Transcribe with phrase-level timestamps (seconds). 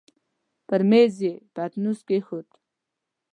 [0.67, 2.47] پر مېز يې پتنوس کېښود.